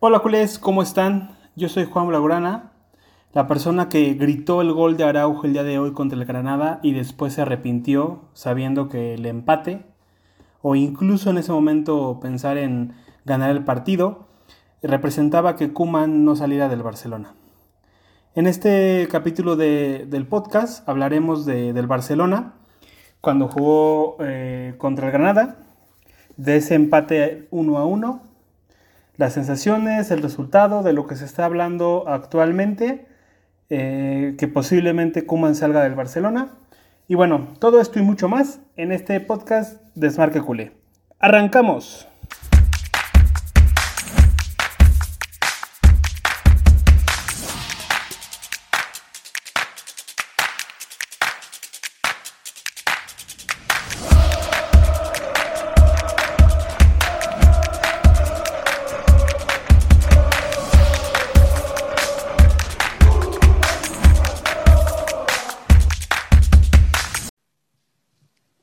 [0.00, 1.38] Hola culés, ¿cómo están?
[1.54, 2.72] Yo soy Juan Blaugrana,
[3.32, 6.80] la persona que gritó el gol de Araujo el día de hoy contra el Granada
[6.82, 9.86] y después se arrepintió sabiendo que el empate
[10.62, 12.92] o incluso en ese momento pensar en
[13.24, 14.26] ganar el partido
[14.82, 17.34] representaba que Kuman no saliera del Barcelona.
[18.34, 22.54] En este capítulo del podcast hablaremos del Barcelona
[23.20, 25.56] cuando jugó eh, contra el Granada,
[26.36, 28.33] de ese empate 1 a 1,
[29.16, 33.06] las sensaciones, el resultado de lo que se está hablando actualmente,
[33.70, 36.54] eh, que posiblemente Kuman salga del Barcelona.
[37.06, 40.72] Y bueno, todo esto y mucho más en este podcast de Smarque Culé.
[41.18, 42.08] ¡Arrancamos!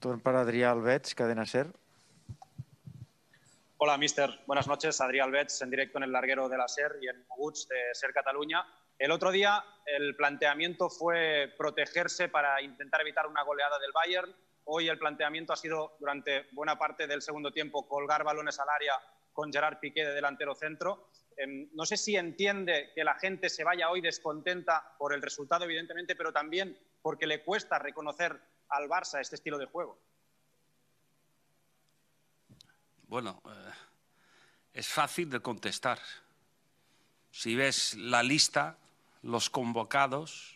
[0.09, 1.67] Adrià Albets, Cadena Ser.
[3.77, 4.29] Hola, mister.
[4.47, 4.99] Buenas noches.
[5.01, 8.13] Adrià Albets, en directo en el larguero de la SER y en Moguts de SER
[8.13, 8.65] Cataluña.
[8.97, 14.35] El otro día el planteamiento fue protegerse para intentar evitar una goleada del Bayern.
[14.65, 18.93] Hoy el planteamiento ha sido, durante buena parte del segundo tiempo, colgar balones al área
[19.33, 21.09] con Gerard Piqué de delantero centro.
[21.35, 25.65] Em, no sé si entiende que la gente se vaya hoy descontenta por el resultado,
[25.65, 28.39] evidentemente, pero también porque le cuesta reconocer
[28.71, 29.99] al Barça este estilo de juego.
[33.07, 33.71] Bueno, eh,
[34.73, 35.99] es fácil de contestar.
[37.31, 38.77] Si ves la lista,
[39.23, 40.55] los convocados,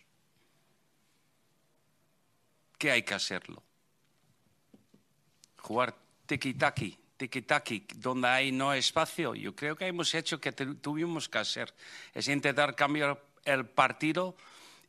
[2.77, 3.61] ¿qué hay que hacerlo?
[5.57, 9.35] Jugar tiki-taki, tiki-taki, donde hay no espacio.
[9.35, 11.73] Yo creo que hemos hecho que tuvimos que hacer.
[12.13, 14.35] Es intentar cambiar el partido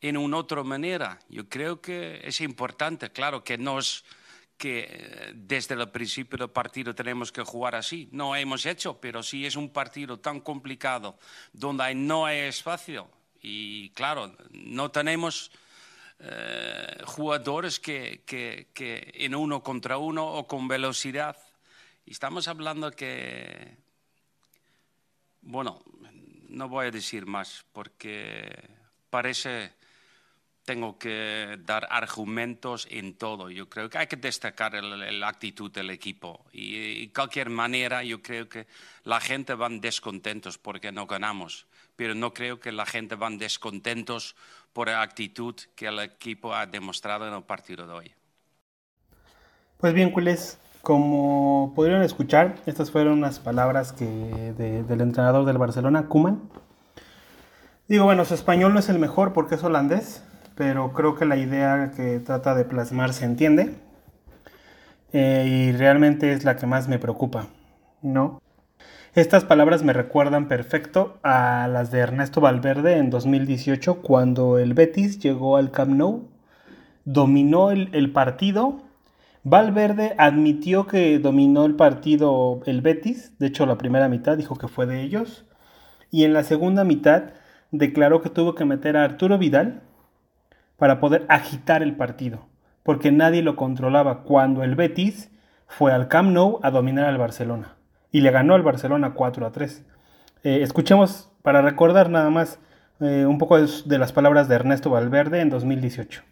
[0.01, 1.19] en una otra manera.
[1.29, 4.05] Yo creo que es importante, claro, que nos
[4.57, 8.09] que eh, desde el principio del partido tenemos que jugar así.
[8.13, 11.19] No hemos hecho, pero si es un partido tan complicado
[11.53, 13.11] donde no hay espacio
[13.43, 15.51] y claro, no tenemos
[16.19, 21.37] eh, jugadores que, que, que, en uno contra uno o con velocidad.
[22.07, 23.77] estamos hablando que,
[25.43, 25.83] bueno,
[26.49, 28.51] no voy a decir más porque
[29.11, 29.75] parece
[30.67, 33.49] tengo que dar argumentos en todo.
[33.49, 36.45] Yo creo que hay que destacar la actitud del equipo.
[36.53, 38.67] Y de cualquier manera, yo creo que
[39.05, 41.67] la gente van descontentos porque no ganamos.
[41.95, 44.35] Pero no creo que la gente van descontentos
[44.73, 48.13] por la actitud que el equipo ha demostrado en el partido de hoy.
[49.79, 56.09] Pues bien, culés, como pudieron escuchar, estas fueron unas palabras que del entrenador del Barcelona,
[56.09, 56.43] Kuman.
[57.87, 60.25] Digo, bueno, su español no es el mejor porque es holandés,
[60.57, 63.75] pero creo que la idea que trata de plasmar se entiende
[65.13, 67.47] eh, y realmente es la que más me preocupa,
[68.03, 68.41] ¿no?
[69.15, 75.19] Estas palabras me recuerdan perfecto a las de Ernesto Valverde en 2018 cuando el Betis
[75.19, 76.29] llegó al Camp Nou,
[77.05, 78.83] dominó el, el partido.
[79.43, 84.69] Valverde admitió que dominó el partido el Betis, de hecho la primera mitad dijo que
[84.69, 85.47] fue de ellos,
[86.11, 87.31] y en la segunda mitad
[87.71, 89.83] declaró que tuvo que meter a Arturo Vidal,
[90.77, 92.47] para poder agitar el partido,
[92.83, 95.31] porque nadie lo controlaba cuando el Betis
[95.67, 97.77] fue al Camp Nou a dominar al Barcelona
[98.13, 99.85] y le ganó al Barcelona 4 a 3.
[100.45, 102.59] Eh, escuchemos para recordar nada más
[103.01, 106.23] eh, un poco de las palabras de Ernesto Valverde en 2018.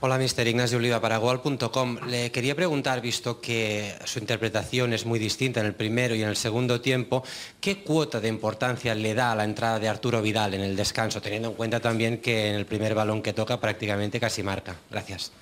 [0.00, 0.46] Hola, Mr.
[0.46, 1.98] Ignacio Oliva para Goal.com.
[2.06, 6.28] Le quería preguntar, visto que su interpretación es muy distinta en el primero y en
[6.28, 7.24] el segundo tiempo,
[7.60, 11.20] ¿qué cuota de importancia le da a la entrada de Arturo Vidal en el descanso,
[11.20, 14.76] teniendo en cuenta también que en el primer balón que toca prácticamente casi marca?
[14.88, 15.32] Gracias.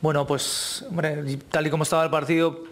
[0.00, 0.84] Bueno, pues
[1.48, 2.64] tal y como estaba el partido,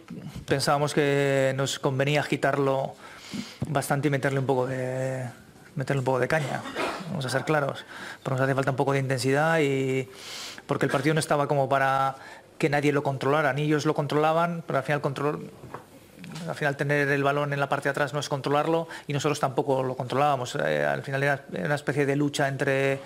[0.45, 2.97] pensábamos que nos convenía agitarlo
[3.69, 5.25] bastante y meterle un poco de,
[5.77, 6.63] meterle un poco de caña.
[7.09, 7.85] Vamos a ser claros,
[8.23, 10.09] porque nos hace falta un poco de intensidad y
[10.71, 12.15] porque el partido no estaba como para
[12.57, 15.51] que nadie lo controlara, ni ellos lo controlaban, pero al final control,
[16.49, 19.41] al final tener el balón en la parte de atrás no es controlarlo y nosotros
[19.41, 20.55] tampoco lo controlábamos.
[20.55, 23.01] Eh, al final era una especie de lucha entre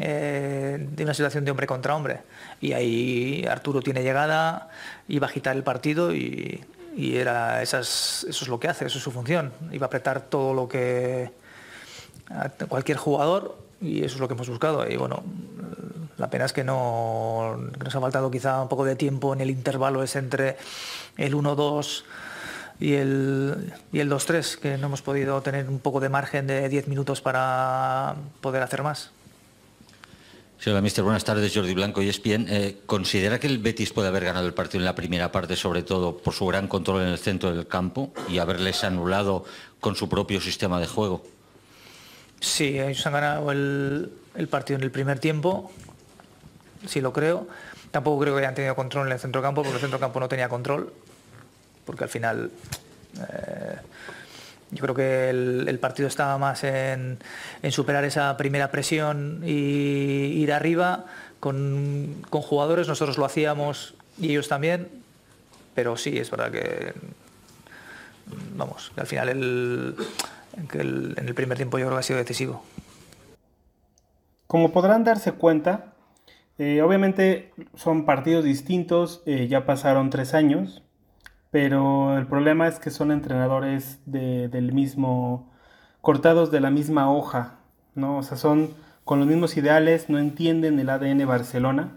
[0.00, 2.22] eh, de una situación de hombre contra hombre.
[2.60, 4.68] Y ahí Arturo tiene llegada,
[5.06, 6.64] iba a agitar el partido y,
[6.96, 9.52] era eso es lo que hace, eso es su función.
[9.70, 11.30] Iba a apretar todo lo que
[12.68, 14.88] cualquier jugador y eso es lo que hemos buscado.
[14.88, 15.22] Y bueno,
[16.16, 19.50] la pena es que, no, nos ha faltado quizá un poco de tiempo en el
[19.50, 20.56] intervalo es entre
[21.16, 22.02] el 1-2
[22.80, 26.68] y el, y el 2-3, que no hemos podido tener un poco de margen de
[26.68, 29.10] 10 minutos para poder hacer más.
[30.58, 31.04] Sí, hola, mister.
[31.04, 32.46] Buenas tardes, Jordi Blanco y ESPN.
[32.48, 35.84] Eh, ¿Considera que el Betis puede haber ganado el partido en la primera parte, sobre
[35.84, 39.44] todo por su gran control en el centro del campo y haberles anulado
[39.78, 41.22] con su propio sistema de juego?
[42.40, 44.10] Sí, ellos han ganado el,
[44.50, 45.70] partido en el primer tiempo,
[46.86, 47.48] sí lo creo.
[47.90, 50.28] Tampoco creo que hayan tenido control en el centro campo, porque el centro campo no
[50.28, 50.92] tenía control,
[51.84, 52.50] porque al final
[53.16, 53.76] eh,
[54.70, 57.18] yo creo que el, partido estaba más en,
[57.70, 61.06] superar esa primera presión y ir arriba
[61.40, 62.86] con, jugadores.
[62.86, 64.88] Nosotros lo hacíamos y ellos también,
[65.74, 66.92] pero sí, es verdad que,
[68.54, 69.96] vamos, al final el,
[70.72, 72.62] en el primer tiempo yo creo que ha sido decisivo.
[74.46, 75.92] Como podrán darse cuenta,
[76.58, 80.82] eh, obviamente son partidos distintos, eh, ya pasaron tres años,
[81.50, 85.50] pero el problema es que son entrenadores del mismo,
[86.00, 87.58] cortados de la misma hoja,
[87.94, 88.18] ¿no?
[88.18, 88.74] O sea, son
[89.04, 91.92] con los mismos ideales, no entienden el ADN Barcelona.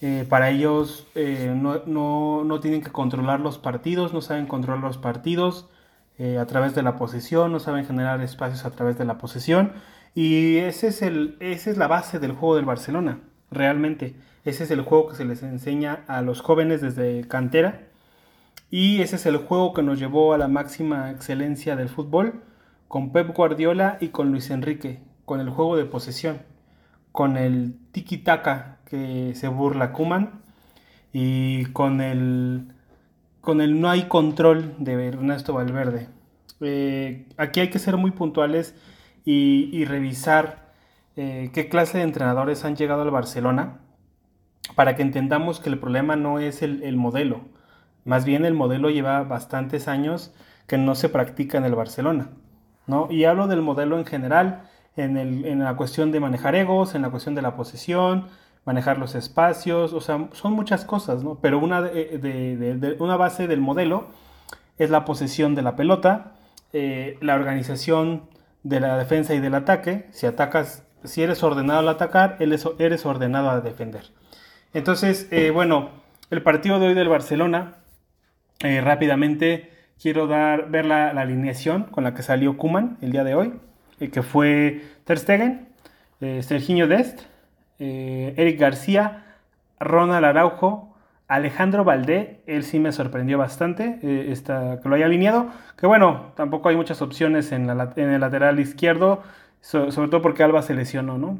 [0.00, 5.68] Eh, para ellos eh, no, tienen que controlar los partidos, no saben controlar los partidos
[6.18, 9.72] eh, a través de la posesión, no saben generar espacios a través de la posesión.
[10.14, 13.20] Y ese es el, esa es la base del juego del Barcelona,
[13.50, 14.14] realmente.
[14.44, 17.88] Ese es el juego que se les enseña a los jóvenes desde cantera
[18.70, 22.42] y ese es el juego que nos llevó a la máxima excelencia del fútbol
[22.88, 26.42] con Pep Guardiola y con Luis Enrique, con el juego de posesión,
[27.12, 30.42] con el tiki-taka que se burla Kuman
[31.12, 32.73] y con el,
[33.44, 36.08] con el no hay control de Ernesto Valverde.
[36.60, 38.74] Eh, aquí hay que ser muy puntuales
[39.24, 40.72] y, revisar
[41.16, 43.80] eh, qué clase de entrenadores han llegado al Barcelona
[44.74, 47.42] para que entendamos que el problema no es el modelo
[48.04, 50.32] más bien el modelo lleva bastantes años
[50.66, 52.30] que no se practica en el Barcelona.
[52.86, 53.08] ¿no?
[53.10, 57.34] Y hablo del modelo en general, en, la cuestión de manejar egos, en la cuestión
[57.34, 58.28] de la posesión,
[58.64, 61.38] manejar los espacios, o sea, son muchas cosas, ¿no?
[61.40, 64.08] Pero una, de, una base del modelo
[64.78, 66.32] es la posesión de la pelota,
[66.72, 68.22] eh, la organización
[68.62, 70.08] de la defensa y del ataque.
[70.12, 74.10] Si atacas, si eres ordenado al atacar, eres ordenado a defender.
[74.74, 75.90] Entonces, eh, bueno,
[76.30, 77.76] el partido de hoy del Barcelona
[78.60, 79.70] eh, rápidamente
[80.02, 83.54] quiero dar, ver la, alineación con la que salió Kuman el día de hoy,
[84.00, 85.68] eh, que fue Ter Stegen,
[86.40, 87.20] Serginho Dest,
[87.78, 89.24] Eric García,
[89.80, 90.96] Ronald Araujo,
[91.28, 93.98] Alejandro Valdé, él sí me sorprendió bastante
[94.30, 99.22] esta, que lo haya alineado, que bueno, tampoco hay muchas opciones en, el lateral izquierdo,
[99.60, 101.38] sobre todo porque Alba se lesionó, ¿no?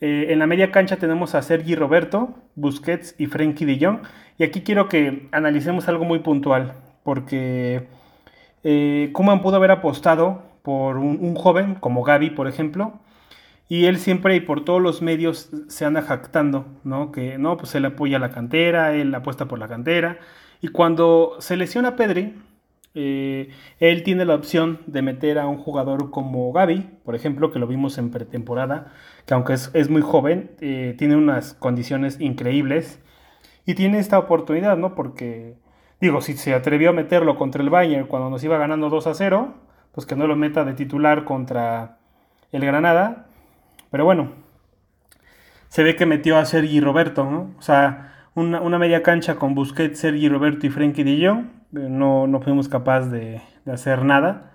[0.00, 4.00] en la media cancha tenemos a Sergi Roberto, Busquets y Frenkie de Jong.
[4.36, 6.74] Y aquí quiero que analicemos algo muy puntual,
[7.04, 7.86] porque
[8.64, 12.94] eh, Kuman pudo haber apostado por un, joven como Gaby, por ejemplo,
[13.68, 17.12] y él siempre y por todos los medios se anda jactando, ¿no?
[17.12, 20.18] Que no, pues él apoya la cantera, él apuesta por la cantera,
[20.60, 22.34] y cuando se lesiona Pedri,
[22.94, 23.50] eh,
[23.80, 27.66] él tiene la opción de meter a un jugador como Gaby, por ejemplo, que lo
[27.66, 28.92] vimos en pretemporada,
[29.26, 33.00] que aunque es, muy joven, eh, tiene unas condiciones increíbles
[33.66, 34.94] y tiene esta oportunidad, ¿no?
[34.94, 35.56] Porque,
[36.00, 39.14] digo, si se atrevió a meterlo contra el Bayern cuando nos iba ganando 2 a
[39.14, 39.54] 0,
[39.92, 41.98] pues que no lo meta de titular contra
[42.52, 43.26] el Granada.
[43.94, 44.32] Pero bueno,
[45.68, 47.52] se ve que metió a Sergi Roberto.
[47.56, 51.44] O sea, una, media cancha con Busquets, Sergi Roberto y Frenkie de Jong.
[51.76, 53.40] Eh, no, no fuimos capaces de,
[53.72, 54.50] hacer nada.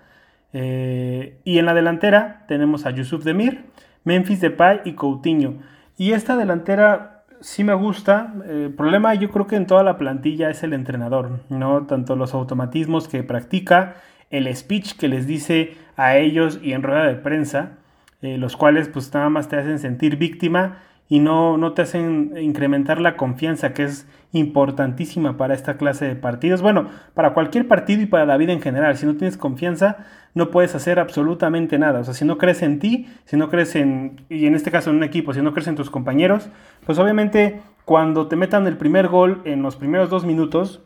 [0.52, 3.64] Eh, y en la delantera tenemos a Yusuf Demir,
[4.04, 5.54] Memphis Depay y Coutinho.
[5.96, 8.34] Y esta delantera sí me gusta.
[8.46, 11.86] El problema yo creo que en toda la plantilla es el entrenador, ¿no?
[11.86, 13.94] Tanto los automatismos que practica,
[14.28, 17.78] el speech que les dice a ellos y en rueda de prensa,
[18.22, 22.34] eh, los cuales pues nada más te hacen sentir víctima y no, no te hacen
[22.40, 26.62] incrementar la confianza que es importantísima para esta clase de partidos.
[26.62, 28.96] Bueno, para cualquier partido y para la vida en general.
[28.96, 31.98] Si no tienes confianza, no puedes hacer absolutamente nada.
[31.98, 34.90] O sea, si no crees en ti, si no crees en, y en este caso
[34.90, 36.48] en un equipo, si no crees en tus compañeros,
[36.86, 40.82] pues obviamente cuando te metan el primer gol en los primeros dos minutos,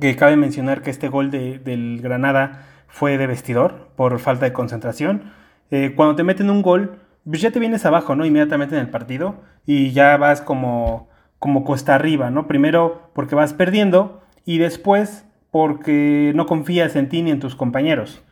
[0.00, 4.52] que cabe mencionar que este gol de, del Granada fue de vestidor por falta de
[4.52, 5.32] concentración,
[5.70, 8.24] eh, cuando te meten un gol, pues ya te vienes abajo, ¿no?
[8.24, 11.08] Inmediatamente en el partido y ya vas como,
[11.38, 12.46] como cuesta arriba, ¿no?
[12.46, 18.22] Primero porque vas perdiendo y después porque no confías en ti ni en tus compañeros.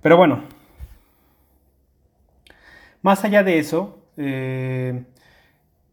[0.00, 0.42] Pero bueno,
[3.02, 5.04] más allá de eso, eh,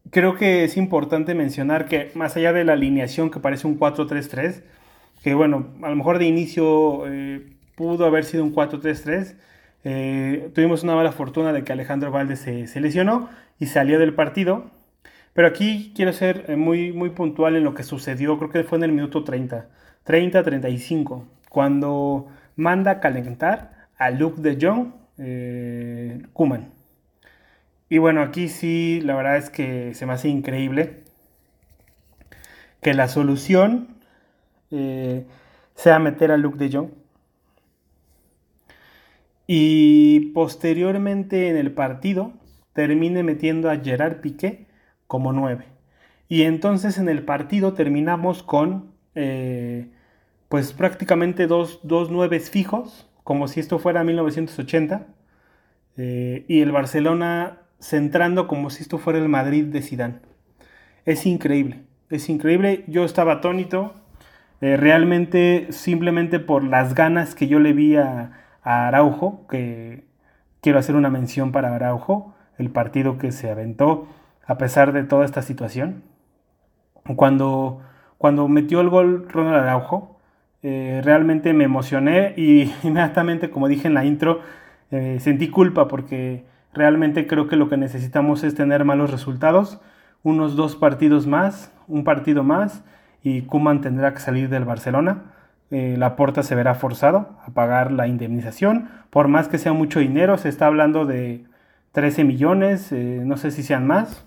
[0.10, 4.63] creo que es importante mencionar que más allá de la alineación que parece un 4-3-3,
[5.24, 9.36] que bueno, a lo mejor de inicio eh, pudo haber sido un 4-3-3.
[9.84, 14.72] Eh, tuvimos una mala fortuna de que Alejandro Valdés se, lesionó y salió del partido.
[15.34, 18.78] Pero aquí quiero ser eh, muy, muy puntual en lo que sucedió, creo que fue
[18.78, 19.68] en el minuto 30,
[20.06, 26.72] 30-35, cuando manda calentar a Luke de Jong, eh, Kuman.
[27.90, 31.04] Y bueno, aquí sí, la verdad es que se me hace increíble
[32.82, 33.90] que la solución
[35.75, 36.90] sea meter a Luke de Jong
[39.48, 42.34] y posteriormente en el partido
[42.74, 44.68] termine metiendo a Gerard Piqué
[45.08, 45.66] como 9.
[46.30, 49.90] Y entonces en el partido terminamos con eh,
[50.50, 55.08] pues prácticamente dos, dos nueves fijos, como si esto fuera 1980,
[55.98, 60.22] eh, y el Barcelona centrando como si esto fuera el Madrid de Sidán.
[61.06, 62.84] Es increíble, es increíble.
[62.88, 63.94] Yo estaba atónito,
[64.62, 70.05] eh, realmente simplemente por las ganas que yo le vi a, a Araujo, que
[70.62, 74.08] quiero hacer una mención para Araujo, el partido que se aventó
[74.46, 76.03] a pesar de toda esta situación.
[77.15, 77.82] Cuando,
[78.17, 80.20] cuando metió el gol Ronald Araujo,
[80.62, 84.41] eh, realmente me emocioné y inmediatamente, como dije en la intro,
[84.91, 89.82] eh, sentí culpa porque realmente creo que lo que necesitamos es tener malos resultados,
[90.24, 92.84] unos dos partidos más, un partido más
[93.22, 95.34] y Kuman tendrá que salir del Barcelona
[95.74, 98.89] eh, la porta se verá forzado a pagar la indemnización.
[99.10, 101.46] Por más que sea mucho dinero, se está hablando de
[101.94, 104.24] 13 millones, eh, no sé si sean más,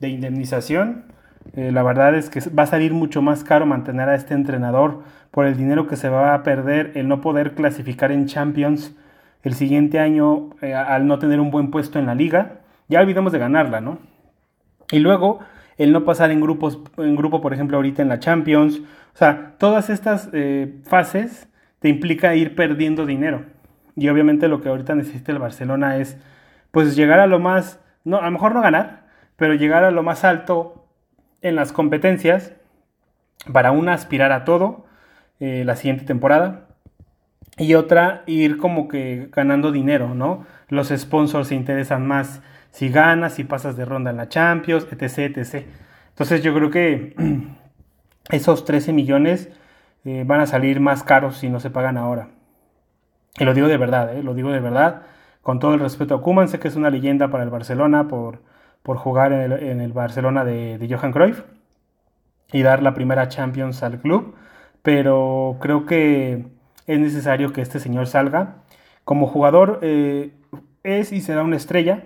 [0.00, 1.06] de indemnización.
[1.56, 5.02] Eh, la verdad es que va a salir mucho más caro mantener a este entrenador
[5.30, 8.94] por el dinero que se va a perder el no poder clasificar en Champions
[9.44, 12.60] el siguiente año al no tener un buen puesto en la liga.
[12.88, 13.98] Ya olvidemos de ganarla, ¿no?
[14.90, 15.40] Y luego
[15.78, 18.82] el no pasar en grupos, en grupo, por ejemplo, ahorita en la Champions.
[19.14, 21.48] O sea, todas estas eh, fases
[21.80, 23.44] te implica ir perdiendo dinero.
[23.96, 26.16] Y obviamente lo que ahorita necesita el Barcelona es,
[26.70, 30.02] pues, llegar a lo más, no, a lo mejor no ganar, pero llegar a lo
[30.02, 30.86] más alto
[31.42, 32.54] en las competencias
[33.52, 34.86] para una aspirar a todo
[35.40, 36.68] eh, la siguiente temporada
[37.58, 40.46] y otra ir como que ganando dinero, ¿no?
[40.68, 42.40] Los sponsors se interesan más
[42.70, 45.66] si ganas, si pasas de ronda en la Champions, etc, etc.
[46.10, 47.14] Entonces yo creo que
[48.30, 49.50] esos 13 millones
[50.04, 52.28] eh, van a salir más caros si no se pagan ahora.
[53.38, 55.02] Y lo digo de verdad, eh, lo digo de verdad,
[55.42, 58.40] con todo el respeto a Kuman, sé que es una leyenda para el Barcelona por,
[58.82, 61.42] por jugar en el, Barcelona de, Johan Cruyff
[62.52, 64.34] y dar la primera Champions al club,
[64.82, 66.46] pero creo que
[66.86, 68.56] es necesario que este señor salga.
[69.04, 70.32] Como jugador eh,
[70.84, 72.04] es y será una estrella,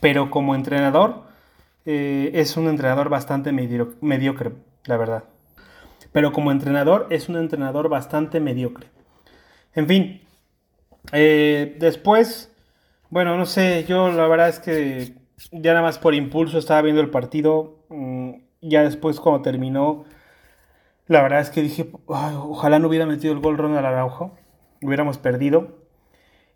[0.00, 1.24] pero como entrenador
[1.86, 4.52] es un entrenador bastante mediocre,
[4.86, 5.24] la verdad.
[6.12, 8.86] Pero como entrenador es un entrenador bastante mediocre.
[9.74, 10.22] En fin,
[11.12, 12.52] eh, después,
[13.10, 15.14] bueno, no sé, yo la verdad es que
[15.50, 17.84] ya nada más por impulso estaba viendo el partido.
[17.88, 20.04] Mm, ya después cuando terminó,
[21.06, 24.36] la verdad es que dije, ojalá no hubiera metido el gol Ronald Araujo,
[24.82, 25.84] hubiéramos perdido.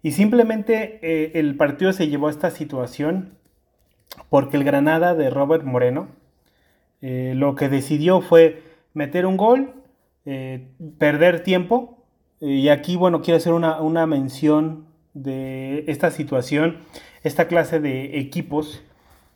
[0.02, 3.36] Y simplemente eh, el partido se llevó a esta situación
[4.30, 6.08] porque el Granada de Robert Moreno
[7.02, 8.62] eh, lo que decidió fue
[8.94, 9.74] meter un gol,
[10.24, 12.04] eh, perder tiempo.
[12.40, 16.78] y aquí, bueno, quiero hacer una, una, mención de esta situación,
[17.24, 18.82] esta clase de equipos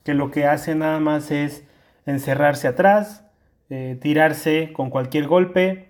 [0.04, 1.64] que lo que hacen nada más es
[2.07, 3.25] encerrarse atrás,
[4.00, 5.88] tirarse con cualquier golpe,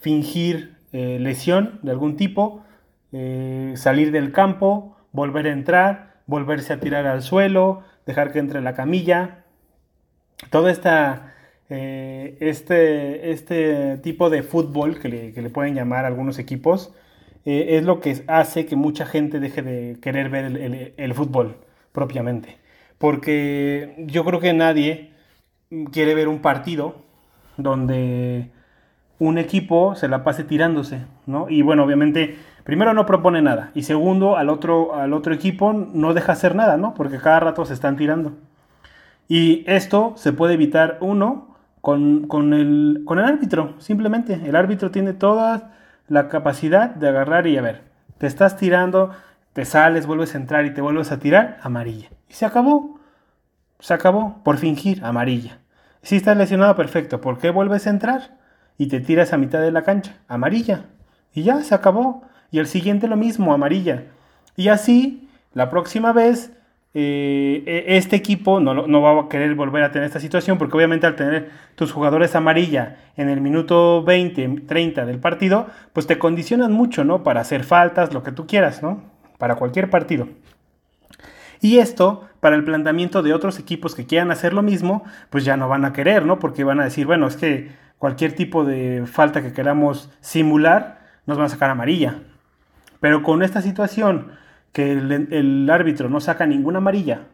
[0.00, 2.64] fingir lesión de algún tipo
[3.12, 8.60] eh, salir del campo, volver a entrar, volverse a tirar al suelo, dejar que entre
[8.60, 9.44] la camilla.
[10.50, 11.34] Todo esta,
[11.68, 16.94] eh, este, este tipo de fútbol que le, pueden llamar algunos equipos
[17.44, 21.56] eh, es lo que hace que mucha gente deje de querer ver el, el fútbol
[21.92, 22.58] propiamente.
[22.98, 25.12] Porque yo creo que nadie
[25.92, 26.96] quiere ver un partido
[27.56, 28.50] donde
[29.18, 31.48] un equipo se la pase tirándose, ¿no?
[31.48, 36.14] Y bueno, obviamente primero no propone nada y segundo al otro, al otro equipo no
[36.14, 36.94] deja hacer nada, ¿no?
[36.94, 38.34] Porque cada rato se están tirando.
[39.28, 44.40] Y esto se puede evitar, uno, con, el, con el árbitro, simplemente.
[44.44, 45.74] El árbitro tiene toda
[46.08, 47.82] la capacidad de agarrar y a ver,
[48.18, 49.12] te estás tirando,
[49.52, 52.08] te sales, vuelves a entrar y te vuelves a tirar, amarilla.
[52.28, 52.98] Y se acabó.
[53.80, 55.58] Se acabó por fingir, amarilla.
[56.02, 57.20] Si estás lesionado, perfecto.
[57.20, 58.38] ¿Por qué vuelves a entrar?
[58.76, 60.86] Y te tiras a mitad de la cancha, amarilla.
[61.32, 64.04] Y ya, se acabó y el siguiente lo mismo, amarilla.
[64.56, 66.52] Y así, la próxima vez,
[66.94, 71.06] e, este equipo no, no, va a querer volver a tener esta situación porque obviamente
[71.06, 76.72] al tener tus jugadores amarilla en el minuto 20, 30 del partido, pues te condicionan
[76.72, 77.22] mucho, ¿no?
[77.22, 79.02] Para hacer faltas, lo que tú quieras, ¿no?
[79.38, 80.28] Para cualquier partido.
[81.60, 85.56] Y esto, para el planteamiento de otros equipos que quieran hacer lo mismo, pues ya
[85.56, 86.38] no van a querer, ¿no?
[86.38, 91.36] Porque van a decir, bueno, es que cualquier tipo de falta que queramos simular, nos
[91.36, 92.20] van a sacar amarilla.
[93.00, 94.32] Pero con esta situación
[94.72, 97.26] que el, árbitro no saca ninguna amarilla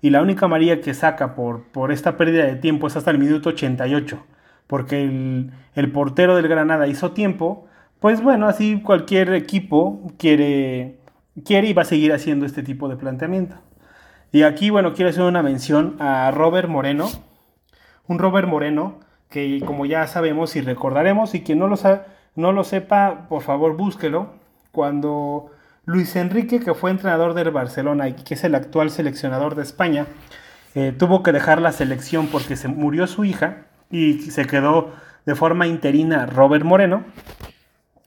[0.00, 3.18] y la única amarilla que saca por, por esta pérdida de tiempo es hasta el
[3.18, 4.24] minuto 88,
[4.66, 7.66] porque el, el portero del Granada hizo tiempo,
[8.00, 10.98] pues bueno, así cualquier equipo quiere,
[11.44, 13.56] quiere y va a seguir haciendo este tipo de planteamiento.
[14.30, 17.08] Y aquí, bueno, quiero hacer una mención a Robert Moreno,
[18.06, 21.76] un Robert Moreno que como ya sabemos y recordaremos, y quien no lo,
[22.34, 24.34] no lo sepa, por favor búsquelo,
[24.72, 25.50] cuando
[25.88, 30.04] Luis Enrique, que fue entrenador del Barcelona y que es el actual seleccionador de España,
[30.74, 34.92] eh, tuvo que dejar la selección porque se murió su hija y se quedó
[35.24, 37.04] de forma interina Robert Moreno.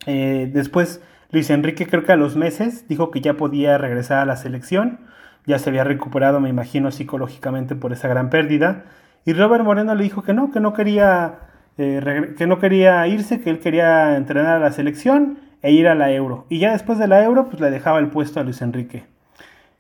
[0.05, 4.25] Eh, después Luis Enrique creo que a los meses dijo que ya podía regresar a
[4.27, 4.99] la selección,
[5.47, 8.85] ya se había recuperado me imagino psicológicamente por esa gran pérdida.
[9.25, 11.39] Y Robert Moreno le dijo que no, que no quería,
[11.79, 15.95] eh, que no quería irse, que él quería entrenar a la selección e ir a
[15.95, 16.45] la Euro.
[16.49, 19.05] Y ya después de la Euro, pues le dejaba el puesto a Luis Enrique.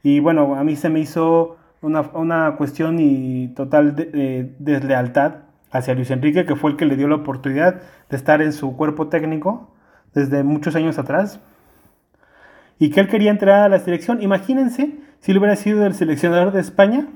[0.03, 5.35] Y bueno, a mí se me hizo una, cuestión y total de, deslealtad
[5.71, 8.75] hacia Luis Enrique, que fue el que le dio la oportunidad de estar en su
[8.75, 9.71] cuerpo técnico
[10.13, 11.39] desde muchos años atrás.
[12.77, 14.21] Y que él quería entrar a la selección.
[14.21, 17.07] Imagínense si él hubiera sido el seleccionador de España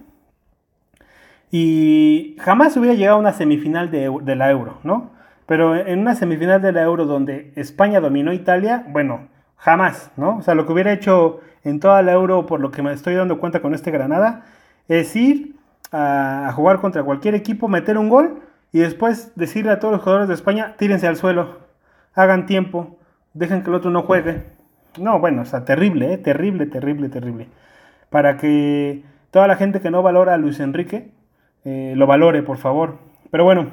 [1.52, 5.15] y jamás hubiera llegado a una semifinal de la Euro, ¿no?
[5.46, 10.38] Pero en una semifinal de la Euro donde España dominó Italia, bueno, jamás, ¿no?
[10.38, 13.16] O sea, lo que hubiera hecho en toda la Euro, por lo que me estoy
[13.16, 14.46] dando cuenta con este Granada,
[14.88, 15.56] es ir
[15.92, 20.28] a, jugar contra cualquier equipo, meter un gol y después decirle a todos los jugadores
[20.28, 21.60] de España, tírense al suelo,
[22.14, 22.98] hagan tiempo,
[23.34, 24.44] dejen que el otro no juegue.
[25.00, 26.18] No, bueno, o sea, terrible, ¿eh?
[26.18, 27.48] terrible, terrible, terrible.
[28.10, 31.12] Para que toda la gente que no valora a Luis Enrique
[31.66, 32.98] eh, lo valore, por favor.
[33.32, 33.68] Pero bueno,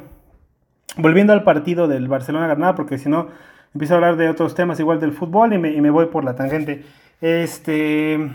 [0.96, 3.28] volviendo al partido del Barcelona-Granada, porque si no
[3.74, 6.84] empiezo a hablar de otros temas igual del fútbol y me, voy por la tangente.
[7.20, 8.30] Este,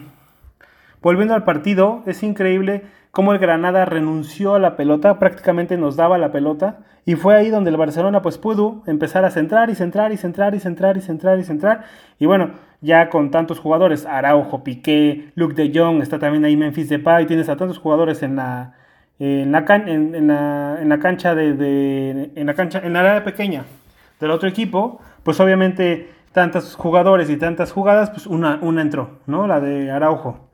[1.02, 6.18] volviendo al partido, es increíble cómo el Granada renunció a la pelota, prácticamente nos daba
[6.18, 10.12] la pelota, y fue ahí donde el Barcelona pues pudo empezar a centrar y centrar
[10.12, 11.86] y centrar y centrar y centrar y centrar,
[12.20, 16.90] y bueno, ya con tantos jugadores, Araujo, Piqué, Luke de Jong, está también ahí Memphis
[16.90, 18.76] Depay, tienes a tantos jugadores en la,
[19.20, 23.66] en la, en, la, en la cancha de, en la cancha en la área pequeña
[24.20, 29.48] del otro equipo, pues obviamente tantos jugadores y tantas jugadas, pues una, una entró, ¿no?
[29.48, 30.50] La de Araujo.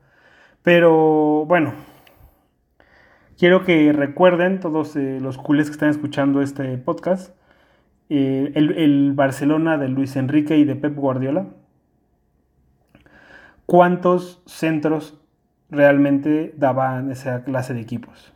[0.62, 1.74] Pero bueno,
[3.38, 7.36] quiero que recuerden todos eh, los culés que están escuchando este podcast,
[8.08, 11.46] eh, el, el, Barcelona de Luis Enrique y de Pep Guardiola.
[13.66, 15.20] ¿Cuántos centros
[15.70, 18.33] realmente daban esa clase de equipos?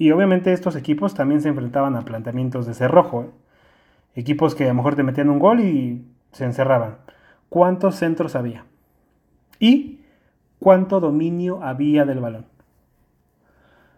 [0.00, 3.24] Y obviamente estos equipos también se enfrentaban a planteamientos de cerrojo.
[3.24, 3.30] ¿eh?
[4.14, 6.96] Equipos que a lo mejor te metían un gol y se encerraban.
[7.50, 8.64] ¿Cuántos centros había?
[9.58, 10.00] Y
[10.58, 12.46] cuánto dominio había del balón.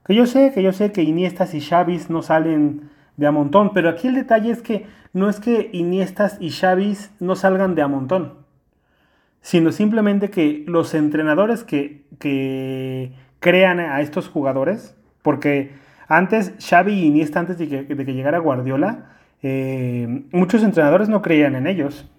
[0.05, 3.73] Que yo sé, que yo sé que Iniestas y Xavis no salen de a montón,
[3.73, 7.83] pero aquí el detalle es que no es que Iniestas y Xavis no salgan de
[7.83, 8.38] a montón,
[9.41, 15.81] sino simplemente que los entrenadores que, que crean a estos jugadores, porque
[16.16, 19.07] antes, Xavi y Iniesta, antes de que, llegara Guardiola,
[19.42, 22.11] eh, muchos entrenadores no creían en ellos.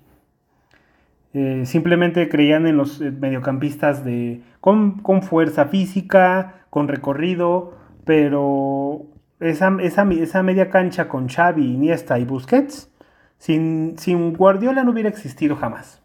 [1.36, 9.06] Eh, simplemente creían en los eh, mediocampistas de, con, fuerza física, con recorrido, pero
[9.39, 12.91] esa, esa, media cancha con Xavi, Iniesta y Busquets,
[13.38, 16.01] sin, sin, Guardiola no hubiera existido jamás.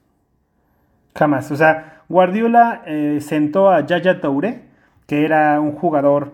[1.14, 1.50] Jamás.
[1.50, 2.82] O sea, Guardiola
[3.20, 4.62] sentó a Yaya Toure,
[5.06, 6.32] que era un jugador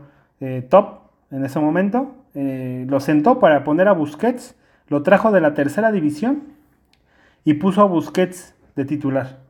[0.68, 1.03] top,
[1.34, 2.14] en ese momento.
[2.34, 4.56] Eh, lo sentó para poner a Busquets,
[4.88, 6.44] lo trajo de la tercera división
[7.44, 9.40] y puso a Busquets de titular.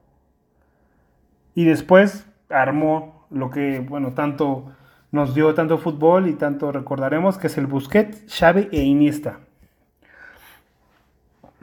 [1.54, 4.72] Y después armó lo que, bueno, tanto
[5.12, 9.40] nos dio tanto fútbol y tanto recordaremos que es el Busquets, Xavi e Iniesta.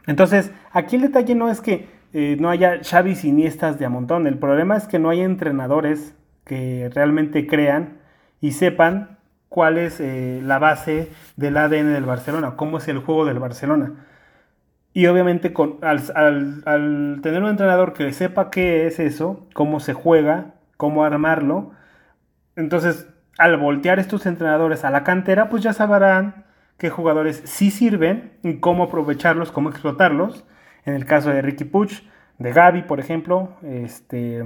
[0.08, 3.90] Entonces, aquí el detalle no es que eh, no haya Xavi y Iniestas de a
[3.90, 7.98] montón, el problema es que no hay entrenadores que realmente crean
[8.40, 9.18] y sepan
[9.52, 14.06] cuál es eh, la base del ADN del Barcelona, cómo es el juego del Barcelona.
[14.94, 20.54] Y obviamente con, al, tener un entrenador que sepa qué es eso, cómo se juega,
[20.78, 21.74] cómo armarlo,
[22.56, 26.46] Entonces, al voltear estos entrenadores a la cantera, pues ya sabrán
[26.78, 30.46] qué jugadores sí sirven y cómo aprovecharlos, cómo explotarlos.
[30.86, 32.04] En el caso de Ricky Puch,
[32.40, 34.46] de Gaby, por ejemplo, este,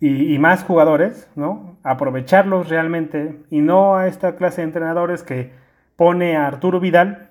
[0.00, 1.76] y, más jugadores, ¿no?
[1.82, 5.52] Aprovecharlos realmente y no a esta clase de entrenadores que
[5.96, 7.30] pone a Arturo Vidal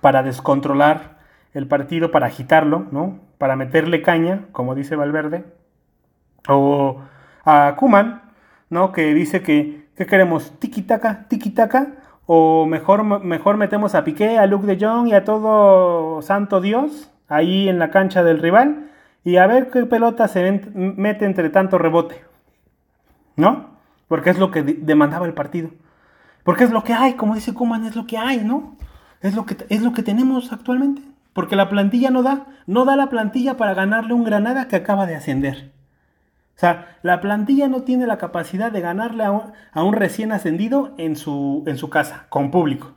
[0.00, 1.18] para descontrolar
[1.54, 3.20] el partido, para agitarlo, ¿no?
[3.38, 5.44] Para meterle caña, como dice Valverde,
[6.48, 7.00] o
[7.44, 8.22] a Kuman,
[8.68, 8.92] ¿no?
[8.92, 10.52] Que dice que, ¿qué queremos?
[10.58, 11.94] Tiki-taka, tiki-taka,
[12.26, 17.10] o mejor, mejor metemos a Piqué, a Luke de Jong y a todo santo Dios
[17.28, 18.90] ahí en la cancha del rival
[19.24, 22.22] y a ver qué pelota se mete entre tanto rebote,
[23.36, 23.70] ¿no?
[24.06, 25.70] Porque es lo que demandaba el partido.
[26.44, 28.76] Porque es lo que hay, como dice Kuman, es lo que hay, ¿no?
[29.22, 31.00] Es lo que, es lo que tenemos actualmente.
[31.32, 35.06] Porque la plantilla no da, no da la plantilla para ganarle un Granada que acaba
[35.06, 35.72] de ascender.
[36.54, 41.16] O sea, la plantilla no tiene la capacidad de ganarle a un, recién ascendido en
[41.16, 42.92] su, en su casa, con público.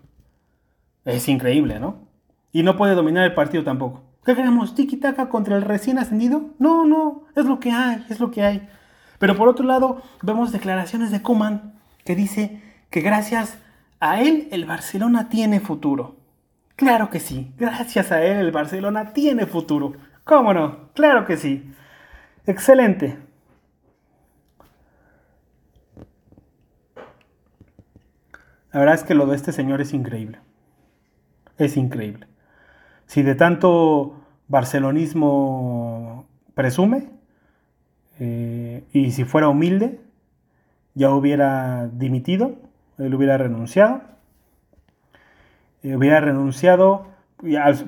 [1.06, 2.08] Es increíble, ¿no?
[2.52, 4.07] Y no puede dominar el partido tampoco.
[4.28, 4.76] ¿Qué queremos?
[4.76, 6.50] ¿Tiki-taka contra el recién ascendido?
[6.60, 8.68] No, no, es lo que hay, es lo que hay.
[9.20, 13.58] Pero por otro lado, vemos declaraciones de Kuman que dice que gracias
[14.02, 16.18] a él el Barcelona tiene futuro.
[16.76, 19.94] Claro que sí, gracias a él el Barcelona tiene futuro.
[20.26, 20.90] ¿Cómo no?
[20.94, 21.74] Claro que sí.
[22.46, 23.18] Excelente.
[28.74, 30.42] La verdad es que lo de este señor es increíble.
[31.58, 32.27] Es increíble.
[33.08, 37.10] Si de tanto barcelonismo presume,
[38.20, 40.00] eh, y si fuera humilde,
[40.94, 42.56] ya hubiera dimitido,
[42.98, 44.02] él hubiera renunciado,
[45.84, 47.08] eh, hubiera renunciado,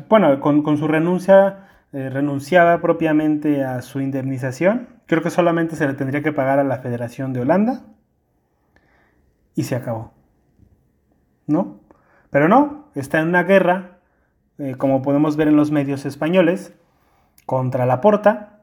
[0.09, 5.87] bueno, con, con su renuncia eh, renunciaba propiamente a su indemnización, creo que solamente se
[5.87, 7.81] le tendría que pagar a la Federación de Holanda,
[9.55, 10.13] y se acabó.
[11.47, 11.79] ¿No?
[12.29, 13.98] Pero no, está en una guerra,
[14.59, 16.73] eh, como podemos ver en los medios españoles,
[17.45, 18.59] contra la Porta,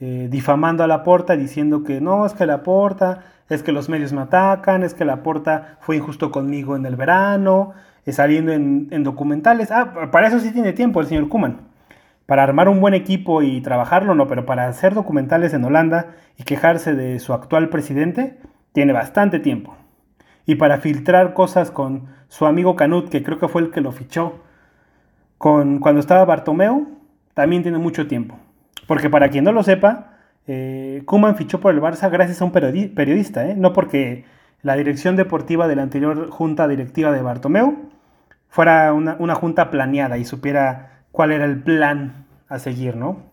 [0.00, 3.88] eh, difamando a la Porta, diciendo que no, es que la Porta, es que los
[3.88, 7.72] medios me atacan, es que la Porta fue injusto conmigo en el verano,
[8.04, 9.70] eh, saliendo en, en, documentales.
[9.70, 11.60] Ah, para eso sí tiene tiempo el señor Kuman.
[12.26, 16.44] Para armar un buen equipo y trabajarlo, no, pero para hacer documentales en Holanda y
[16.44, 18.38] quejarse de su actual presidente,
[18.72, 19.76] tiene bastante tiempo
[20.46, 23.92] y para filtrar cosas con su amigo Canut, que creo que fue el que lo
[23.92, 24.40] fichó,
[25.42, 26.86] con, cuando estaba Bartomeu,
[27.34, 28.38] también tiene mucho tiempo.
[28.86, 32.52] Porque para quien no lo sepa, eh, Kuman fichó por el Barça gracias a un
[32.52, 33.56] periodista, ¿eh?
[33.56, 34.24] no porque
[34.62, 37.90] la dirección deportiva de la anterior junta directiva de Bartomeu
[38.46, 43.24] fuera una, junta planeada y supiera cuál era el plan a seguir, ¿no?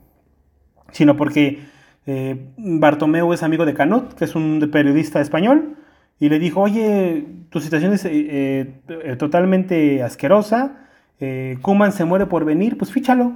[0.92, 1.60] Sino porque
[2.08, 5.76] eh, Bartomeu es amigo de Canut, que es un periodista español,
[6.20, 10.89] y le dijo, oye, tu situación es totalmente asquerosa,
[11.20, 13.34] eh, Kuman se muere por venir, pues fíchalo.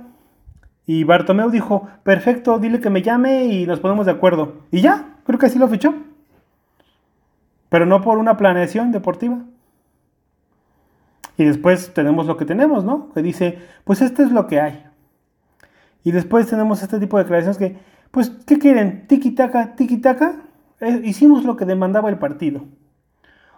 [0.85, 4.61] Y Bartomeu dijo, perfecto, dile que me llame y nos ponemos de acuerdo.
[4.71, 5.93] Y ya, creo que así lo fichó.
[7.69, 9.39] Pero no por una planeación deportiva.
[11.37, 13.11] Y después tenemos lo que tenemos, ¿no?
[13.13, 14.85] Que dice, pues esto es lo que hay.
[16.03, 17.77] Y después tenemos este tipo de declaraciones que,
[18.11, 19.07] pues, ¿qué quieren?
[19.07, 20.41] Tiki-taka, tiki-taka
[21.03, 22.65] hicimos lo que demandaba el partido.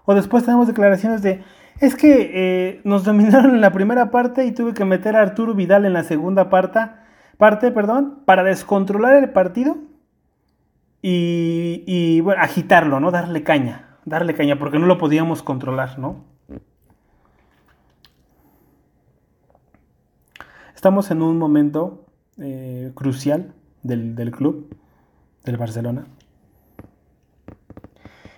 [0.05, 1.43] O después tenemos declaraciones de,
[1.79, 5.53] es que eh, nos dominaron en la primera parte y tuve que meter a Arturo
[5.53, 6.79] Vidal en la segunda parte,
[7.37, 9.77] parte perdón, para descontrolar el partido
[11.01, 13.11] y, y bueno, agitarlo, ¿no?
[13.11, 16.23] Darle caña, darle caña, porque no lo podíamos controlar, ¿no?
[20.75, 22.05] Estamos en un momento
[22.37, 24.75] eh, crucial del, del club,
[25.43, 26.05] del Barcelona.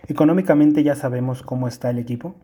[0.07, 2.35] Económicamente ya sabemos cómo está el equipo.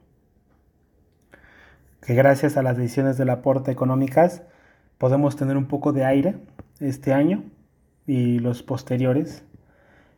[2.06, 4.44] Que gracias a las decisiones de la Porta económicas
[4.98, 6.36] podemos tener un poco de aire
[6.82, 7.46] este año
[8.06, 9.46] y los posteriores.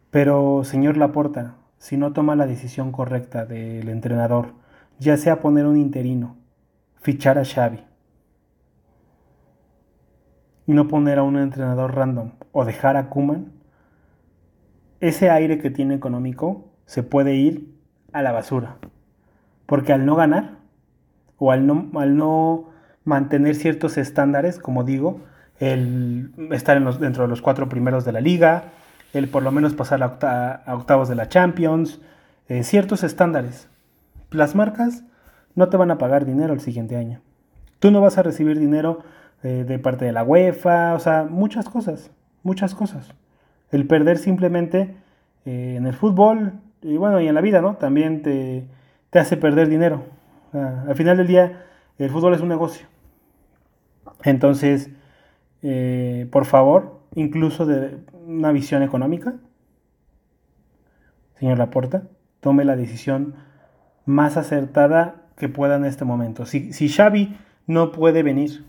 [0.09, 4.53] Pero, señor Laporta, si no toma la decisión correcta del entrenador,
[4.97, 6.37] ya sea poner un interino,
[6.95, 7.83] fichar a Xavi,
[10.65, 13.51] no poner a un entrenador random o dejar a Kuman,
[15.01, 17.75] ese aire que tiene económico se puede ir
[18.11, 18.77] a la basura.
[19.67, 20.54] Porque al no ganar,
[21.37, 22.69] o al no, al no
[23.03, 25.21] mantener ciertos estándares, como digo,
[25.59, 28.65] el estar dentro de los cuatro primeros de la liga,
[29.13, 32.01] el por lo menos pasar a, a octavos de la Champions,
[32.47, 33.69] eh, ciertos estándares.
[34.31, 35.03] Las marcas
[35.55, 37.21] no te van a pagar dinero el siguiente año.
[37.79, 38.99] Tú no vas a recibir dinero
[39.43, 42.11] eh, de parte de la UEFA, o sea, muchas cosas,
[42.43, 43.13] muchas cosas.
[43.71, 44.95] El perder simplemente
[45.45, 47.75] eh, en el fútbol y bueno, y en la vida, ¿no?
[47.75, 48.65] También te,
[49.09, 50.03] te hace perder dinero.
[50.55, 51.65] Al final del día,
[51.97, 52.87] el fútbol es un negocio.
[54.23, 54.89] Entonces,
[55.61, 59.35] eh, por favor, incluso de una visión económica,
[61.39, 62.03] señor Laporta,
[62.39, 63.35] tome la decisión
[64.05, 66.45] más acertada que pueda en este momento.
[66.45, 67.35] Si, si Xavi
[67.67, 68.65] no puede venir,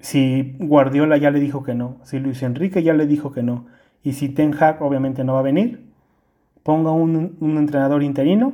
[0.00, 3.66] si Guardiola ya le dijo que no, si Luis Enrique ya le dijo que no,
[4.02, 5.85] y si Ten Hag obviamente no va a venir,
[6.66, 8.52] ponga un, entrenador interino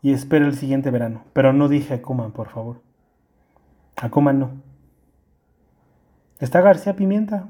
[0.00, 1.24] y espere el siguiente verano.
[1.32, 2.80] Pero no dije a Kuman, por favor.
[3.96, 4.50] A Kuman no.
[6.38, 7.48] Está García Pimienta.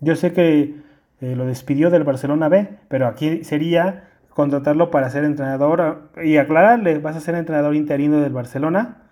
[0.00, 0.80] Yo sé que
[1.20, 6.98] eh, lo despidió del Barcelona B, pero aquí sería contratarlo para ser entrenador y aclararle,
[6.98, 9.02] vas a ser entrenador interino del Barcelona,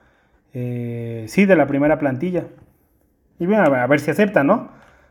[0.54, 2.46] eh, sí, de la primera plantilla.
[3.38, 4.70] Y bueno, a ver si acepta, ¿no?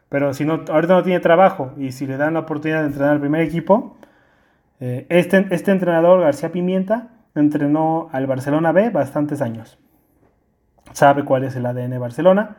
[0.10, 3.12] Pero si no, ahorita no tiene trabajo y si le dan la oportunidad de entrenar
[3.12, 3.98] al primer equipo,
[4.80, 9.78] eh, este, este entrenador, García Pimienta, entrenó al Barcelona B bastantes años.
[10.94, 12.58] Sabe cuál es el ADN Barcelona.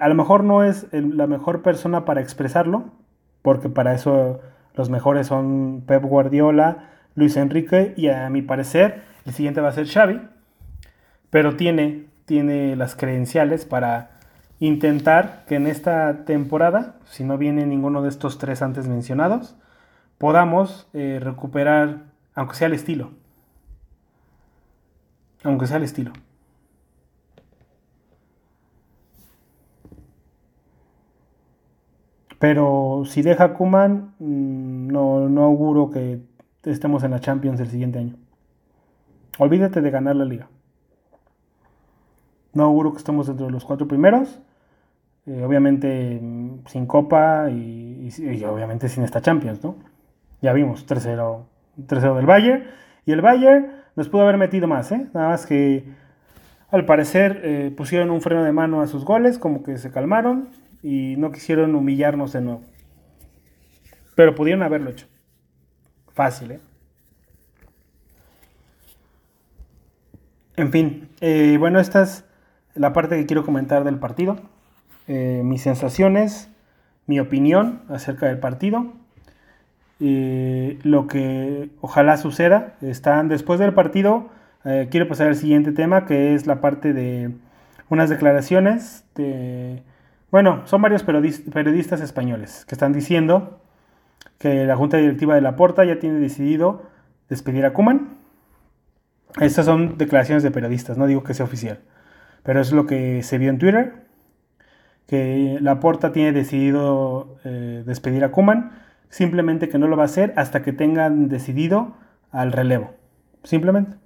[0.00, 2.90] a lo mejor no es la mejor persona para expresarlo,
[3.42, 4.40] porque para eso
[4.74, 9.72] los mejores son Pep Guardiola, Luis Enrique y a mi parecer el siguiente va a
[9.72, 10.20] ser Xavi,
[11.30, 14.19] pero tiene, tiene las credenciales para
[14.60, 19.56] intentar que en esta temporada, si no viene ninguno de estos tres antes mencionados,
[20.18, 23.10] podamos eh, recuperar, aunque sea el estilo,
[25.42, 26.12] aunque sea el estilo.
[32.38, 36.22] Pero si deja Kuman, mm, no, no auguro que
[36.64, 38.14] estemos en la Champions el siguiente año.
[39.38, 40.48] Olvídate de ganar la liga.
[42.52, 44.40] No auguro que estemos entre los cuatro primeros.
[45.30, 46.20] Eh, obviamente
[46.66, 48.10] sin Copa y,
[48.44, 49.76] obviamente sin esta Champions, ¿no?
[50.42, 52.64] Ya vimos, 3-0 del Bayern.
[53.06, 55.06] Y el Bayern nos pudo haber metido más, ¿eh?
[55.14, 55.84] Nada más que
[56.72, 60.48] al parecer eh, pusieron un freno de mano a sus goles, como que se calmaron
[60.82, 62.62] y no quisieron humillarnos de nuevo.
[64.16, 65.06] Pero pudieron haberlo hecho.
[66.12, 66.60] Fácil, ¿eh?
[70.56, 72.24] En fin, eh, bueno, esta es
[72.74, 74.36] la parte que quiero comentar del partido.
[75.12, 76.48] Eh, mis sensaciones,
[77.06, 78.92] mi opinión acerca del partido.
[79.98, 82.76] lo que ojalá suceda.
[82.80, 84.30] Están después del partido.
[84.90, 87.32] quiero pasar al siguiente tema, que es la parte de
[87.88, 89.82] unas declaraciones de
[90.30, 93.60] bueno, son varios periodistas españoles que están diciendo
[94.38, 96.82] que la Junta Directiva de la Porta ya tiene decidido
[97.28, 98.16] despedir a Kuman.
[99.40, 101.80] Estas son declaraciones de periodistas, no digo que sea oficial,
[102.44, 104.04] pero es lo que se vio en Twitter,
[105.10, 108.70] que la Porta tiene decidido eh, despedir a Kuman,
[109.08, 111.96] simplemente que no lo va a hacer hasta que tengan decidido
[112.30, 112.92] al relevo,
[113.42, 113.96] simplemente.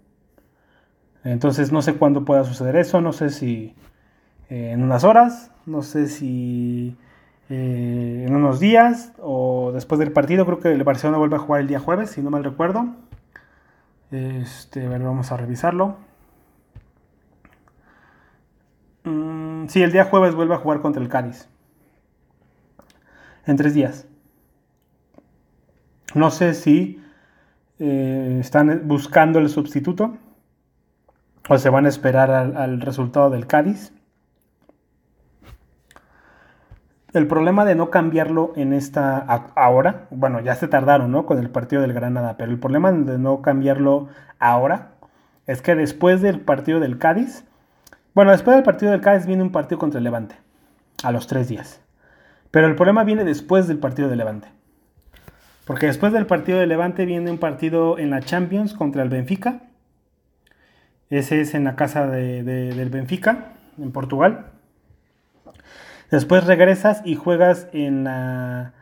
[1.22, 3.74] Entonces no sé cuándo pueda suceder eso, no sé si
[4.48, 6.96] eh, en unas horas, no sé si
[7.50, 10.46] eh, en unos días o después del partido.
[10.46, 12.86] Creo que el Barcelona vuelve a jugar el día jueves, si no mal recuerdo.
[14.10, 15.98] Este, a vamos a revisarlo.
[19.04, 21.48] Mm, sí, el día jueves vuelve a jugar contra el Cádiz.
[23.46, 24.06] En tres días.
[26.14, 27.02] No sé si
[27.78, 30.16] eh, están buscando el sustituto
[31.48, 33.92] o se van a esperar al resultado del Cádiz.
[37.12, 39.18] El problema de no cambiarlo en esta
[39.54, 41.26] ahora, bueno, ya se tardaron, ¿no?
[41.26, 44.08] Con el partido del Granada, pero el problema de no cambiarlo
[44.40, 44.94] ahora
[45.46, 47.44] es que después del partido del Cádiz,
[48.14, 50.36] bueno, después del partido del Cádiz viene un partido contra el Levante,
[51.02, 51.80] a los tres días.
[52.50, 54.48] Pero el problema viene después del partido del Levante.
[55.64, 59.62] Porque después del partido del Levante viene un partido en la Champions contra el Benfica.
[61.10, 64.46] Ese es en la casa del Benfica, en Portugal.
[66.10, 68.72] Después regresas y juegas en la,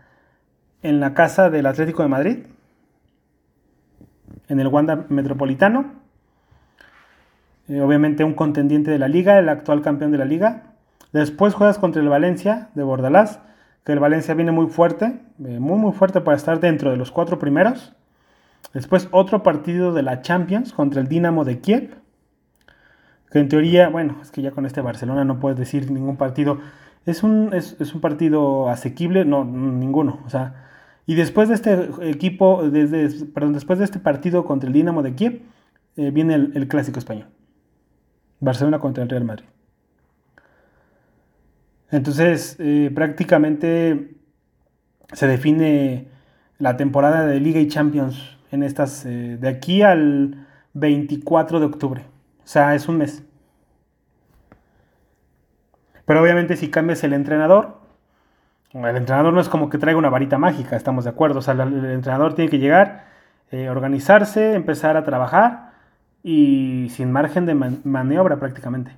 [0.83, 2.39] en la casa del Atlético de Madrid,
[4.49, 6.02] en el Wanda Metropolitano.
[7.73, 10.75] Eh, obviamente un contendiente de la liga, el actual campeón de la liga.
[11.13, 13.41] Después juegas contra el Valencia de Bordalás,
[13.85, 17.11] que el Valencia viene muy fuerte, eh, muy muy fuerte para estar dentro de los
[17.11, 17.95] cuatro primeros.
[18.75, 21.97] Después otro partido de la Champions contra el Dinamo de Kiev,
[23.31, 26.59] que en teoría, bueno, es que ya con este Barcelona no puedes decir ningún partido
[27.07, 30.21] es un, es, un partido asequible, no, ninguno.
[30.27, 30.67] O sea,
[31.07, 35.15] y después de este equipo, desde, perdón, después de este partido contra el Dinamo de
[35.15, 35.43] Kiev,
[35.97, 37.27] eh, viene el, clásico español.
[38.43, 39.47] Barcelona contra el Real Madrid.
[41.91, 44.17] Entonces, eh, prácticamente
[45.13, 46.09] se define
[46.59, 52.05] la temporada de Liga y Champions en estas, eh, de aquí al 24 de octubre.
[52.45, 53.23] O sea, es un mes.
[56.05, 57.79] Pero obviamente si cambias el entrenador,
[58.73, 61.39] el entrenador no es como que traiga una varita mágica, estamos de acuerdo.
[61.39, 63.05] O sea, el entrenador tiene que llegar,
[63.53, 65.72] eh, organizarse, empezar a trabajar
[66.23, 68.93] y sin margen de maniobra prácticamente.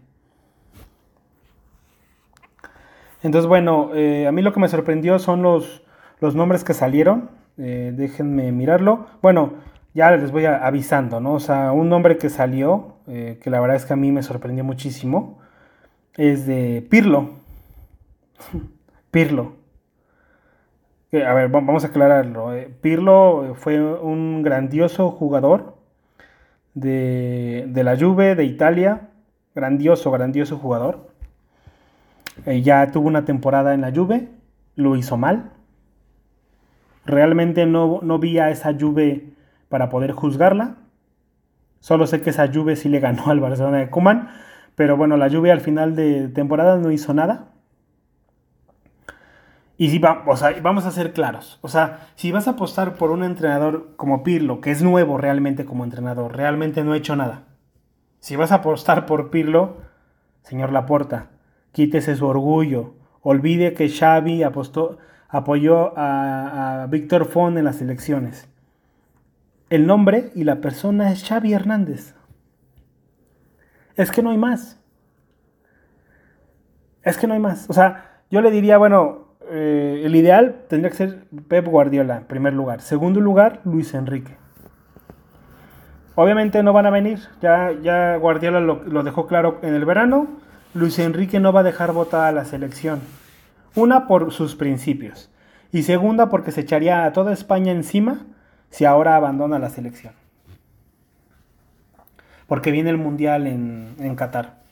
[3.23, 5.83] Entonces, bueno, eh, a mí lo que me sorprendió son los,
[6.21, 7.31] los nombres que salieron.
[7.57, 9.07] Eh, déjenme mirarlo.
[9.23, 9.55] Bueno,
[9.95, 11.35] ya les voy avisando, ¿no?
[11.35, 14.65] O sea, un nombre que salió, que la verdad es que a mí me sorprendió
[14.65, 15.39] muchísimo,
[16.15, 17.31] es de Pirlo.
[19.11, 19.65] Pirlo
[21.23, 22.55] a ver, vamos a aclararlo.
[22.55, 25.74] Eh, Pirlo fue un grandioso jugador
[26.75, 29.09] de, la Juve de Italia.
[29.55, 31.09] Grandioso, grandioso jugador.
[32.47, 34.29] Eh, ya tuvo una temporada en la Juve,
[34.75, 35.53] lo hizo mal.
[37.07, 39.33] Realmente no, no vi a esa Juve
[39.69, 40.77] para poder juzgarla.
[41.81, 44.29] Solo sé que esa Juve sí le ganó al Barcelona de Kuman.
[44.75, 47.54] Pero bueno, la Juve al final de temporada no hizo nada.
[49.77, 51.59] Y si vamos a ser claros.
[51.61, 55.65] O sea, si vas a apostar por un entrenador como Pirlo, que es nuevo realmente
[55.65, 57.43] como entrenador, realmente no ha hecho nada.
[58.21, 59.79] Si vas a apostar por Pirlo,
[60.43, 61.31] señor Laporta,
[61.73, 62.95] quítese su orgullo.
[63.21, 68.49] Olvide que Xavi apostó, apoyó a, a Víctor Font en las elecciones.
[69.71, 72.15] El nombre y la persona es Xavi Hernández.
[73.97, 74.81] Es que no hay más.
[77.03, 77.69] Es que no hay más.
[77.69, 82.25] O sea, yo le diría, bueno, eh, el ideal tendría que ser Pep Guardiola, en
[82.25, 82.81] primer lugar.
[82.81, 84.37] Segundo lugar, Luis Enrique.
[86.17, 90.29] Obviamente no van a venir, ya, ya Guardiola lo, dejó claro en el verano.
[90.73, 93.01] Luis Enrique no va a dejar votar a la selección.
[93.75, 95.31] Una, por sus principios.
[95.73, 98.27] Y segunda, porque se echaría a toda España encima
[98.71, 100.13] si ahora abandona la selección.
[102.47, 104.64] Porque viene el Mundial en, en Qatar.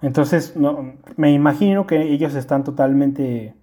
[0.00, 3.54] Entonces, no, me imagino que ellos están totalmente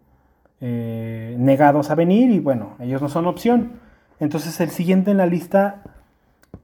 [0.59, 3.79] eh, negados a venir y bueno, ellos no son opción.
[4.19, 5.83] Entonces, el siguiente en la lista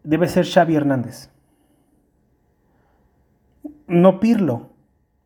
[0.04, 1.30] debe ser Xavi Hernández.
[3.88, 4.70] No Pirlo,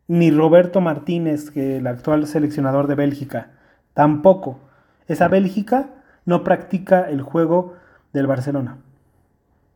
[0.07, 3.51] ni Roberto Martínez, que el actual seleccionador de Bélgica.
[3.93, 4.59] Tampoco.
[5.07, 5.89] Esa Bélgica
[6.25, 7.75] no practica el juego
[8.13, 8.77] del Barcelona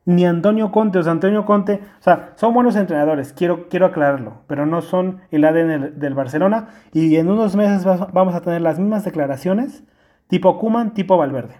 [0.09, 0.97] ni Antonio Conte.
[0.97, 5.19] O sea, Antonio Conte, o sea, son buenos entrenadores, quiero, quiero aclararlo, pero no son
[5.29, 6.69] el ADN del Barcelona.
[6.93, 9.83] Y en unos meses vamos a tener las mismas declaraciones,
[10.27, 11.57] tipo Kuman, tipo Valverde.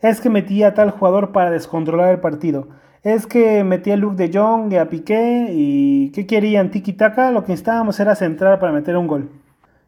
[0.00, 2.68] Es que metía a tal jugador para descontrolar el partido.
[3.02, 6.70] Es que metía a Luke de Jong y a Piqué y ¿qué querían?
[6.70, 7.32] Tiki Taka.
[7.32, 9.30] Lo que necesitábamos era centrar para meter un gol.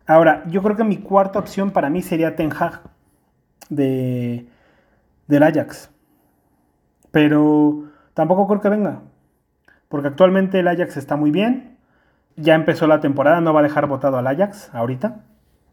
[0.09, 2.81] Ahora, yo creo que mi cuarta opción para mí sería Ten Hag
[3.69, 4.47] de,
[5.29, 5.91] del Ajax.
[7.11, 9.03] Pero tampoco creo que venga.
[9.89, 11.77] Porque actualmente el Ajax está muy bien.
[12.37, 15.25] Ya empezó la temporada, no va a dejar votado al Ajax ahorita.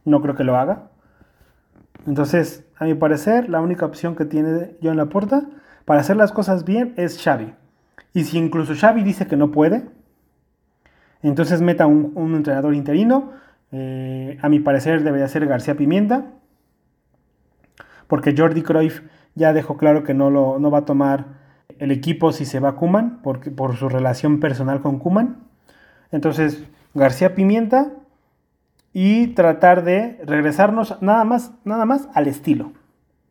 [0.05, 0.89] No creo que lo haga.
[2.05, 5.43] Entonces, a mi parecer, la única opción que tiene yo en la puerta
[5.85, 7.53] para hacer las cosas bien es Xavi.
[8.13, 9.85] Y si incluso Xavi dice que no puede,
[11.21, 13.31] entonces meta un, un entrenador interino.
[13.71, 16.25] Eh, a mi parecer debería ser García Pimienta.
[18.07, 19.01] Porque Jordi Cruyff
[19.37, 21.25] ya dejó claro que no, lo, no va a tomar
[21.79, 25.37] el equipo si se va Kuman, por, por su relación personal con Kuman.
[26.11, 27.91] Entonces, García Pimienta
[28.93, 32.71] y tratar de regresarnos nada más, nada más al estilo.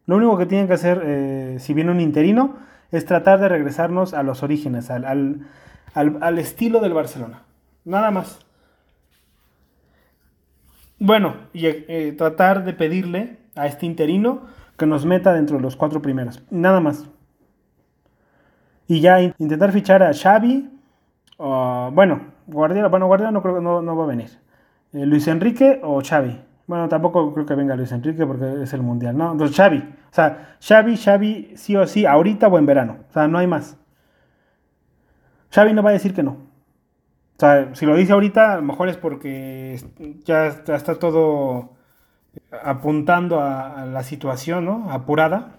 [0.07, 2.55] Lo único que tienen que hacer, eh, si viene un interino,
[2.93, 5.05] es tratar de regresarnos a los orígenes, al,
[5.95, 7.43] al, estilo del Barcelona.
[7.85, 8.47] Nada más.
[11.01, 14.43] Bueno, y eh, tratar de pedirle a este interino
[14.77, 16.43] que nos meta dentro de los cuatro primeros.
[16.51, 17.09] Nada más.
[18.87, 20.71] Y ya intentar fichar a Xavi.
[21.39, 24.31] bueno, Guardiola, bueno, Guardiola no creo que no, va a venir.
[24.93, 26.41] Eh, Luis Enrique o Xavi.
[26.67, 29.33] Bueno, tampoco creo que venga Luis Enrique porque es el mundial, ¿no?
[29.33, 29.79] Entonces Xavi.
[29.79, 32.99] O sea, Xavi, Xavi, sí o sí, ahorita o en verano.
[33.09, 33.77] O sea, no hay más.
[35.51, 36.33] Xavi no va a decir que no.
[36.33, 39.79] O sea, si lo dice ahorita, a lo mejor es porque
[40.25, 41.76] ya está todo
[42.63, 44.91] apuntando a, la situación, ¿no?
[44.91, 45.57] Apurada.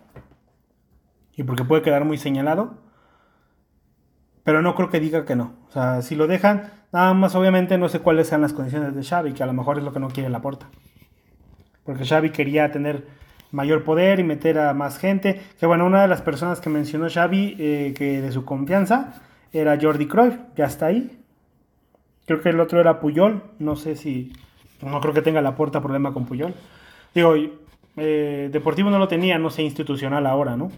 [1.35, 2.75] Y porque puede quedar muy señalado.
[4.43, 5.53] Pero no creo que diga que no.
[5.67, 9.03] O sea, si lo dejan, nada más obviamente no sé cuáles sean las condiciones de
[9.03, 10.67] Xavi, que a lo mejor es lo que no quiere la porta.
[11.83, 13.07] Porque Xavi quería tener
[13.51, 15.41] mayor poder y meter a más gente.
[15.59, 19.21] Que bueno, una de las personas que mencionó Xavi, eh, que de su confianza,
[19.51, 21.19] era Jordi Cruyff, ya está ahí.
[22.25, 23.43] Creo que el otro era Puyol.
[23.59, 24.33] No sé si.
[24.81, 26.53] No creo que tenga la puerta problema con Puyol.
[27.15, 27.33] Digo,
[27.97, 30.71] eh, Deportivo no lo tenía, no sé, institucional ahora, ¿no?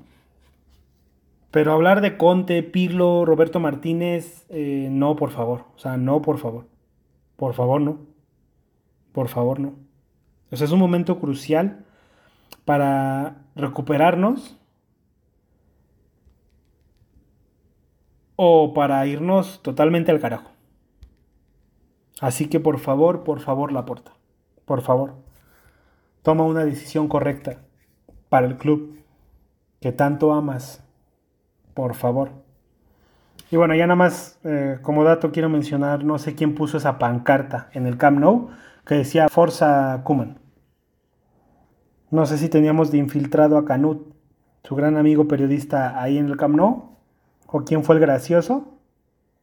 [1.51, 5.65] Pero hablar de Conte, Pirlo, Roberto Martínez, eh, no, por favor.
[5.75, 6.67] O sea, no, por favor.
[7.35, 7.97] Por favor, no.
[9.11, 9.73] Por favor, no.
[10.51, 11.85] O sea, es un momento crucial
[12.65, 14.57] para recuperarnos
[18.35, 20.51] o para irnos totalmente al carajo.
[22.21, 24.11] Así que por favor, por favor, la porta.
[24.65, 25.15] Por favor.
[26.21, 27.59] Toma una decisión correcta
[28.29, 28.99] para el club
[29.79, 30.83] que tanto amas.
[31.73, 32.31] Por favor.
[33.51, 36.99] Y bueno, ya nada más eh, como dato quiero mencionar, no sé quién puso esa
[36.99, 38.49] pancarta en el Camp Nou
[38.85, 40.39] que decía Forza Kuman.
[42.11, 44.13] No sé si teníamos de infiltrado a Canut,
[44.63, 46.97] su gran amigo periodista ahí en el Camp Nou,
[47.47, 48.78] o quién fue el gracioso.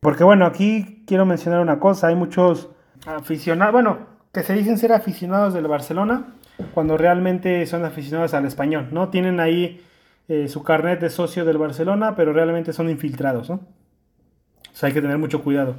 [0.07, 2.70] Porque bueno, aquí quiero mencionar una cosa, hay muchos
[3.07, 6.28] aficionados, bueno, que se dicen ser aficionados del Barcelona,
[6.74, 9.09] cuando realmente son aficionados al español, ¿no?
[9.09, 9.84] Tienen ahí
[10.28, 13.57] eh, su carnet de socio del Barcelona, pero realmente son infiltrados, ¿no?
[13.57, 15.74] O sea, hay que tener mucho cuidado.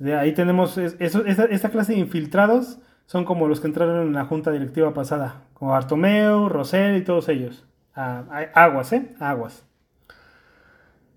[0.00, 4.50] De ahí tenemos, esta, clase de infiltrados son como los que entraron en la junta
[4.50, 7.64] directiva pasada, como Bartomeu, Rosell y todos ellos.
[7.94, 8.24] Ah,
[8.54, 9.14] aguas, ¿eh?
[9.20, 9.64] Aguas.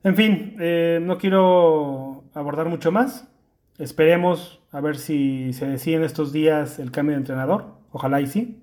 [0.03, 2.08] En fin, eh, no quiero
[2.39, 3.27] abordar mucho más.
[3.77, 7.65] Esperemos a ver si se decide en estos días el cambio de entrenador.
[7.91, 8.61] Ojalá y sí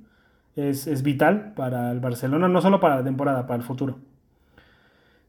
[0.56, 3.98] es, vital para el Barcelona, no solo para la temporada, para el futuro.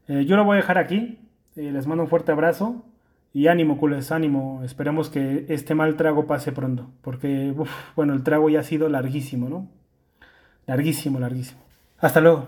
[0.08, 1.18] Eh, yo lo voy a dejar aquí.
[1.56, 2.84] Eh, les mando un fuerte abrazo.
[3.34, 4.62] Y ánimo, cules, ánimo.
[4.64, 6.90] Esperemos que este mal trago pase pronto.
[7.02, 7.54] Porque,
[7.94, 9.68] bueno, el trago ya ha sido larguísimo, ¿no?
[10.66, 11.60] Larguísimo, larguísimo.
[11.98, 12.46] Hasta luego.